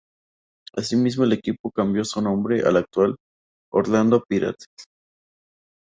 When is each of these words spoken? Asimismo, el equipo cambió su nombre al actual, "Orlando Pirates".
Asimismo, 0.75 1.25
el 1.25 1.33
equipo 1.33 1.69
cambió 1.69 2.03
su 2.05 2.23
nombre 2.23 2.63
al 2.63 2.75
actual, 2.77 3.17
"Orlando 3.71 4.23
Pirates". 4.27 4.65